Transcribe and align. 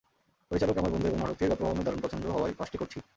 পরিচালক 0.51 0.75
আমার 0.77 0.91
বন্ধু 0.91 1.07
এবং 1.07 1.19
নাটকটির 1.19 1.49
গল্পভাবনা 1.51 1.83
দারুণ 1.83 2.01
পছন্দ 2.01 2.23
হওয়ায় 2.27 2.57
কাজটি 2.59 2.77
করছি। 2.77 2.97